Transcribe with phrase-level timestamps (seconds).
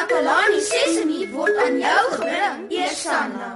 [0.00, 3.48] Takalani Sesemi word aan jou gebring, Eersanna.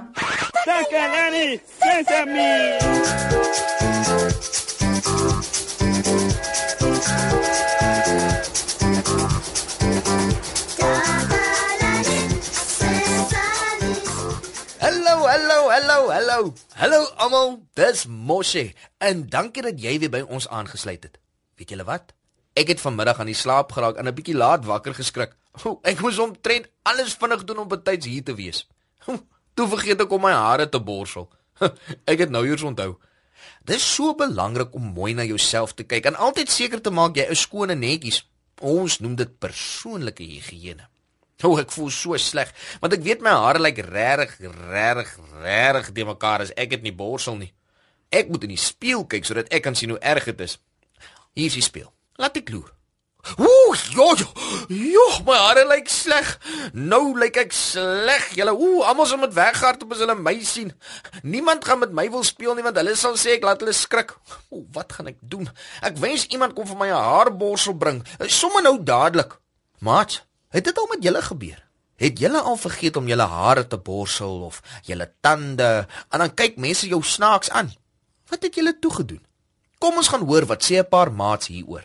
[0.61, 2.51] Takalani Sesame.
[14.77, 16.53] Hallo, hallo, hallo, hallo.
[16.75, 21.17] Hallo almal, dis Moshe en dankie dat jy weer by ons aangesluit het.
[21.57, 22.13] Weet julle wat?
[22.53, 25.33] Ek het vanmiddag aan die slaap geraak en 'n bietjie laat wakker geskrik.
[25.63, 28.65] O, ek moes omtrent alles vinnig doen om betyds hier te wees.
[29.07, 29.17] O,
[29.55, 31.29] toe vergeet ek om my hare te borsel.
[32.11, 32.97] Ek het nou eers onthou.
[33.65, 37.27] Dis so belangrik om mooi na jouself te kyk en altyd seker te maak jy
[37.31, 38.25] is skoon en netjies.
[38.65, 40.89] Ons noem dit persoonlike higiëne.
[41.43, 44.37] O, ek voel so sleg, want ek weet my hare lyk regtig,
[44.71, 45.11] regtig,
[45.43, 47.51] regtig de mekaar as ek dit nie borsel nie.
[48.13, 50.55] Ek moet in die spieël kyk sodat ek kan sien hoe erg dit is.
[51.35, 51.91] Hier is die spieël.
[52.21, 52.71] Laat ek loer.
[53.41, 54.27] Ooh, jo, jo,
[54.69, 56.27] jo, my hare lyk sleg.
[56.77, 58.27] Nou lyk ek sleg.
[58.37, 60.71] Julle, ooh, almal sal met weghardop as hulle my sien.
[61.23, 64.13] Niemand gaan met my wil speel nie want hulle sal sê ek laat hulle skrik.
[64.53, 65.49] Ooh, wat gaan ek doen?
[65.85, 68.03] Ek wens iemand kom vir my 'n haarborsel bring.
[68.27, 69.39] Sommige nou dadelik.
[69.79, 71.59] Maat, het dit al met julle gebeur?
[71.95, 76.57] Het julle al vergeet om julle hare te borsel of julle tande en dan kyk
[76.57, 77.73] mense jou snaaks aan?
[78.29, 79.25] Wat het julle toe gedoen?
[79.79, 81.83] Kom ons gaan hoor wat sê 'n paar maats hieroor.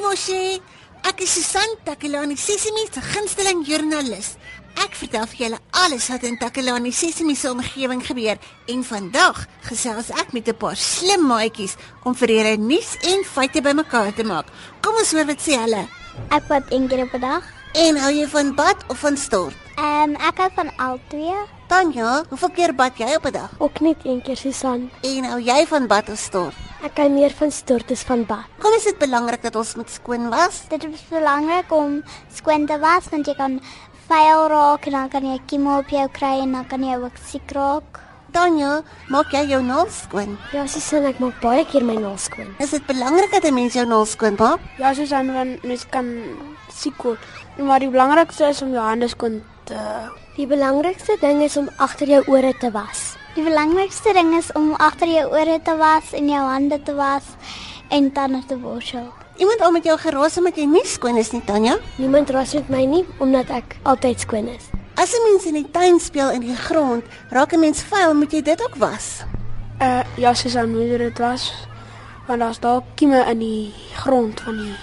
[0.00, 0.62] Dankie Moshi.
[1.04, 4.36] Ek is Susan Takelani Sesimi se gunsteling joernalis.
[4.80, 8.38] Ek vertel vir julle alles wat in Takelani Sesimi se omgewing gebeur
[8.72, 13.60] en vandag gesels ek met 'n paar slim maatjies om vir julle nuus en feite
[13.60, 14.46] bymekaar te maak.
[14.80, 15.84] Kom ons hoor wat sê hulle.
[16.30, 17.44] Ek bad een keer op 'n dag.
[17.74, 19.56] En hou jy van bad of van stort?
[19.76, 21.36] Ehm um, ek hou van al twee.
[21.68, 23.50] Tanya, hoeveel keer bad jy op 'n dag?
[23.58, 24.90] Ook net een keer Susan.
[25.02, 26.69] En hou jy van bad of stort?
[26.80, 28.48] Ek hou meer van stort as van bad.
[28.62, 30.62] Kom is dit belangrik dat ons moet skoon was?
[30.70, 31.98] Dit is belangrik om
[32.32, 33.58] skoon te was want jy kan
[34.08, 37.20] vuil raak en dan kan jy kieme op jou kry en dan kan jy ook
[37.20, 38.00] siek raak.
[38.32, 38.80] Tanya,
[39.12, 40.38] maak jy jou naels skoon?
[40.54, 42.48] Ja, Susan, ek maak baie keer my naels skoon.
[42.62, 44.60] Is dit belangrik dat 'n mens jou naels skoon maak?
[44.78, 46.08] Ja, Susan, want mens kan
[46.72, 47.20] siek word.
[47.58, 49.76] Maar die belangrikste is om jou hande skoon te
[50.36, 53.19] Die belangrikste ding is om agter jou ore te was.
[53.40, 57.24] Die belangrikste ding is om agter jou ore te was en jou hande te was
[57.88, 59.06] en tande te borsel.
[59.40, 61.78] Iemand al met jou geraas omdat jy nie skoon is nie, Tanya?
[61.96, 64.68] Niemand ras met my nie omdat ek altyd skoon is.
[64.92, 68.32] As 'n mens in die tuin speel in die grond, raak 'n mens vuil, moet
[68.32, 69.24] jy dit ook was.
[69.80, 71.54] uh ja, Susan, moet jy dit was.
[72.26, 74.76] Want daar's dalk kieme in die grond van die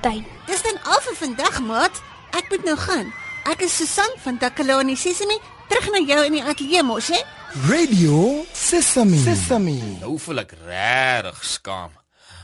[0.00, 0.24] tuin.
[0.46, 2.02] Dis dan al vir vandag, maat.
[2.30, 3.12] Ek moet nou gaan.
[3.44, 5.38] Ek is Susan van Takalani Sesimi,
[5.74, 7.18] terug na jou in die ateljee mos, hè?
[7.66, 9.18] Radio Sesame.
[9.18, 9.74] Sesame.
[9.98, 11.90] Nou voel ek regtig skaam.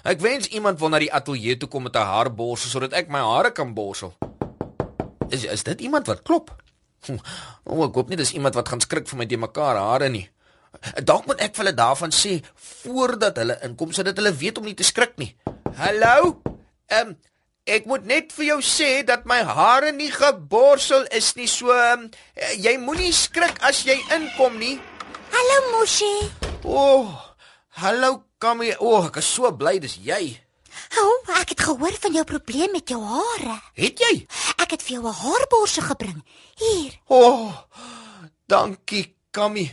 [0.03, 3.21] Ek wens iemand wil na die ateljee toe kom met 'n haarborsel sodat ek my
[3.21, 4.15] hare kan borsel.
[5.31, 6.51] Is is dit iemand wat klop?
[7.07, 7.19] Hm,
[7.65, 10.09] O, oh, ek hoop nie dis iemand wat gaan skrik vir my de mekaar hare
[10.09, 10.29] nie.
[11.05, 14.75] Dalk moet ek vir hulle daarvan sê voordat hulle inkom sodat hulle weet om nie
[14.75, 15.37] te skrik nie.
[15.77, 16.43] Hallo?
[16.89, 17.17] Ehm um,
[17.71, 21.47] ek moet net vir jou sê dat my hare nie geborsel is nie.
[21.51, 22.09] So um,
[22.59, 24.77] jy moenie skrik as jy inkom nie.
[25.31, 26.15] Hallo Moshi.
[26.65, 27.11] O, oh,
[27.79, 28.75] hallo Kamie.
[28.81, 30.35] O, oh, ek is so bly dis jy.
[30.99, 33.61] O, oh, ek het gehoor van jou probleem met jou hare.
[33.79, 34.15] Het jy?
[34.59, 36.19] Ek het vir jou 'n haarborsel gebring.
[36.59, 36.99] Hier.
[37.07, 37.55] O, oh,
[38.51, 39.71] dankie Kamie.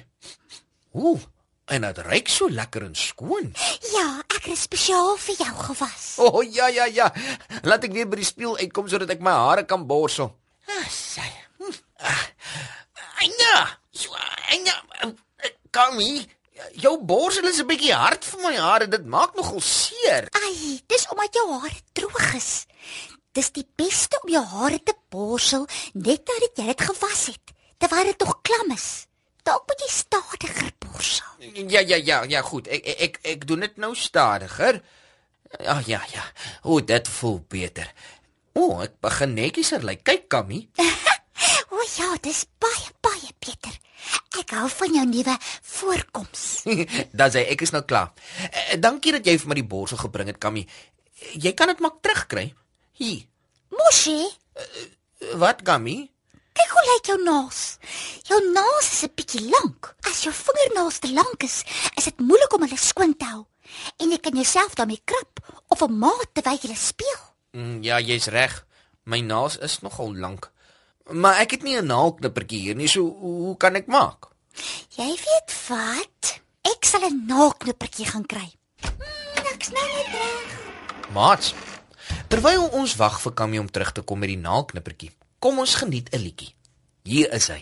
[0.93, 1.19] Ooh,
[1.67, 3.51] en dit ruik so lekker en skoon.
[3.91, 4.05] Ja,
[4.35, 6.05] ek het spesiaal vir jou gewas.
[6.23, 7.09] O, oh, ja ja ja.
[7.67, 10.31] Laat ek weer by die spieël uitkom sodat ek my hare kan borsel.
[10.67, 11.27] Ah, sy.
[11.59, 11.75] Hm.
[11.99, 12.23] Ah,
[13.25, 13.57] Anja,
[13.91, 14.15] so
[14.53, 14.75] Anja,
[15.75, 16.23] Kamie,
[16.79, 18.87] jou borsel is 'n bietjie hard vir my hare.
[18.87, 20.29] Dit maak nogal seer.
[20.31, 22.65] Ai, dis omdat jou hare droog is.
[23.33, 28.03] Dis die beste om jou hare te borsel net nadat jy dit gewas het, terwyl
[28.09, 29.05] dit nog klam is.
[29.43, 31.25] Dalk moet jy stadiger borsel.
[31.69, 32.67] Ja ja ja, ja goed.
[32.67, 34.81] Ek ek ek, ek doen dit nou stadiger.
[35.63, 36.23] Ja ja ja.
[36.63, 37.91] O, dit voel beter.
[38.57, 40.03] O, ek begin netjieser lyk.
[40.03, 40.67] Kyk, Kammy.
[41.69, 43.75] O ja, dis baie baie beter.
[44.39, 45.35] Ek hou van jou nuwe
[45.75, 46.45] voorkoms.
[47.19, 48.13] Dan sê ek is nou klaar.
[48.47, 50.63] Eh, dankie dat jy vir my die borsel gebring het, Kammy.
[51.37, 52.47] Jy kan dit maak terugkry.
[52.97, 53.27] Hier.
[53.75, 54.23] Moshi,
[55.37, 56.07] Wat, Kammy?
[56.57, 57.61] Kyk hoe lyk jou naels.
[58.27, 59.95] Jou naels is 'n bietjie lank.
[60.09, 61.63] As jou vingernaels te lank is,
[61.95, 63.45] is dit moeilik om hulle skoon te hou.
[63.99, 65.39] En jy kan jouself daarmee krap
[65.69, 67.21] of 'n maat terwyl jy speel.
[67.51, 68.65] Mm, ja, jy's reg.
[69.03, 70.51] My naels is nogal lank.
[71.11, 74.27] Maar ek het nie 'n naalknippertjie hier nie, so hoe kan ek maak?
[74.97, 76.41] Jy weet wat?
[76.63, 78.51] Ek sal 'n naalknippertjie gaan kry.
[78.81, 80.49] Hmm, ek's nou net reg.
[81.13, 81.53] Maats.
[82.27, 86.09] Terwyl ons wag vir Kammy om terug te kom met die naalknippertjie, kom ons geniet
[86.09, 86.55] 'n liedjie.
[87.03, 87.61] Hier is hy.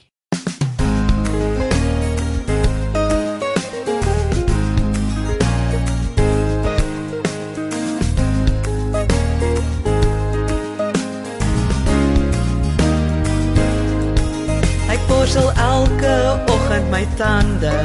[14.90, 17.78] Ek borsel elke oggend my tande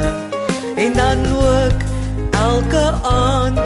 [0.75, 1.79] en dan ook
[2.31, 3.59] elke aand.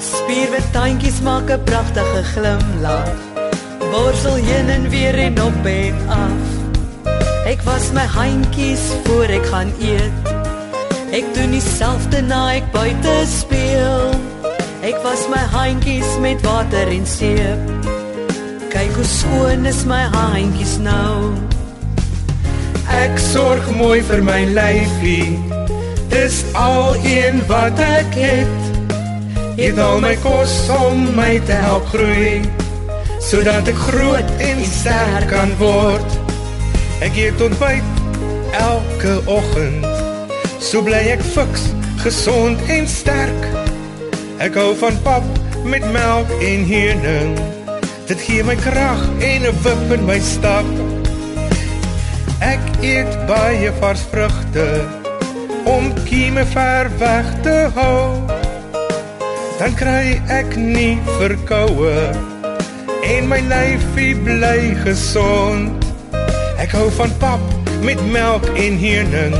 [0.00, 3.25] Spierwit tandjies maak 'n pragtige glimlag.
[3.96, 6.44] Borsel heen en weer en op en af.
[7.48, 10.28] Ek was my handjies voor ek gaan eet.
[11.16, 14.12] Ek doen dieselfde na ek buite speel.
[14.84, 17.88] Ek was my handjies met water en seep.
[18.74, 21.32] Kyk hoe skoon is my handjies nou.
[23.00, 25.40] Ek sorg mooi vir my lyfie.
[26.12, 28.60] Dis al een wat ek het.
[29.56, 32.44] Eet al my kos om my te help groei,
[33.26, 36.12] sodat ek groot en sterk kan word.
[37.02, 38.02] Ek eet ontbyt
[38.54, 39.86] elke oggend.
[40.62, 41.66] So bly ek fiks,
[42.04, 43.48] gesond en sterk.
[44.42, 45.26] Ek hou van pap
[45.66, 47.34] met melk en honing.
[48.06, 50.70] Dit gee my krag en 'n wip in my stap.
[52.38, 54.86] Ek eet baie vars vrugte
[55.66, 58.22] om kieme ver weg te hou.
[59.58, 62.35] Dan kry ek nie verkoue
[63.06, 65.84] en my lyfie bly gesond.
[66.58, 67.42] Ek hou van pap
[67.86, 69.36] met melk en honing.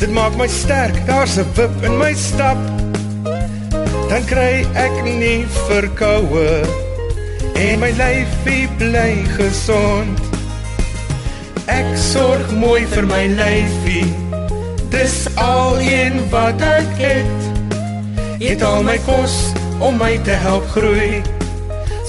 [0.00, 2.60] Dit maak my sterk, daar's 'n wip in my stap.
[4.08, 6.64] Dan kry ek nie verkoue
[7.54, 10.16] en my lyfie bly gesond.
[11.66, 14.08] Ek sorg mooi vir my lyfie.
[14.90, 17.38] Dis al een wat ek het.
[18.40, 21.22] Eet al my kos om my te help groei,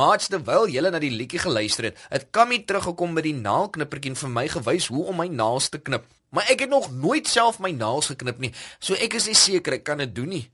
[0.00, 4.22] Maats, terwyl julle na die liedjie geluister het, het Kammy teruggekom met die naalknippertjie en
[4.22, 6.06] vir my gewys hoe om my naels te knip.
[6.30, 9.80] Maar ek het nog nooit self my naels geknip nie, so ek is nie seker
[9.80, 10.44] ek kan dit doen nie.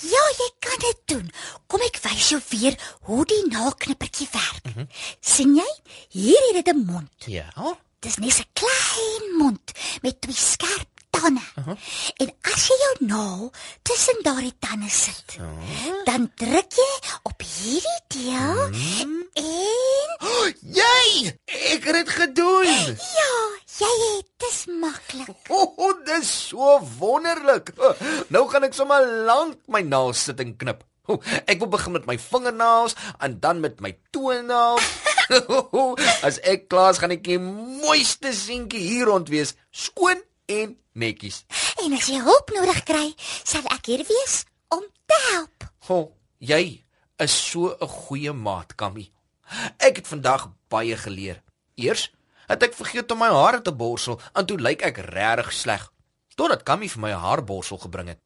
[0.00, 1.26] Ja, jy kan dit doen.
[1.68, 2.78] Kom ek wys jou weer
[3.10, 4.64] hoe die naalknippertjie werk.
[4.64, 4.88] Mm -hmm.
[5.20, 5.68] sien jy?
[6.08, 7.12] Hier het dit 'n mond.
[7.26, 7.52] Ja.
[8.00, 9.72] Dis net 'n klein mond
[10.02, 10.95] met twee skerp
[11.26, 11.40] tande.
[11.58, 11.76] Uh -huh.
[12.16, 13.50] En as jy jou naal
[13.82, 16.04] tussen daardie tande sit, uh -huh.
[16.04, 16.92] dan druk jy
[17.22, 19.26] op hierdie deel mm.
[19.32, 22.66] en oh, jy, ek het dit gedoen.
[23.20, 23.34] Ja,
[23.78, 25.36] jy het dis maklik.
[25.48, 27.72] O, oh, dis so wonderlik.
[28.28, 30.84] Nou gaan ek sommer lank my naels sit en knip.
[31.46, 34.86] Ek wil begin met my vingernaels en dan met my toenaels.
[36.26, 41.44] As ek klaar is, gaan ek die mooiste seentjie hier rond wees, skoon en netjies.
[41.84, 43.14] En as jy hulp nodig kry,
[43.44, 44.44] sal ek hier wees
[44.74, 45.68] om te help.
[45.88, 46.82] Ho, jy
[47.18, 49.10] is so 'n goeie maat, Kammy.
[49.78, 51.42] Ek het vandag baie geleer.
[51.74, 52.10] Eers
[52.48, 55.92] het ek vergeet om my hare te borsel en toe lyk ek regtig sleg.
[56.36, 58.20] Totdat Kammy vir my 'n haarborsel gebring het.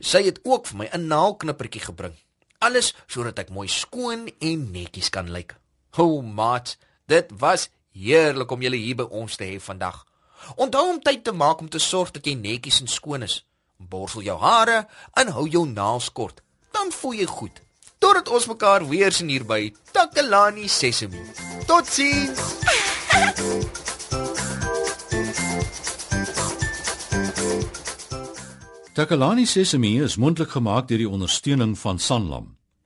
[0.00, 2.16] Sy het ook vir my 'n naalknippertjie gebring.
[2.58, 5.56] Alles sodat ek mooi skoon en netjies kan lyk.
[5.90, 10.06] Ho, maat, dit was heerlik om julle hier by ons te hê vandag.
[10.56, 13.40] Onthou om tyd te maak om te sorg dat jy netjies en skoon is.
[13.76, 16.42] Borsel jou hare en hou jou naels kort.
[16.70, 17.62] Dan voel jy goed.
[17.98, 21.20] Totdat ons mekaar weer sien hier by Takalani Sesemi.
[21.68, 22.40] Totsiens.
[28.94, 32.59] Takalani Sesemi is mondelik gemaak deur die ondersteuning van Sanlam.